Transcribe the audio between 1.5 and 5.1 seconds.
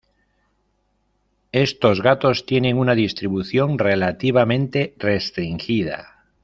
Estos gatos tienen una distribución relativamente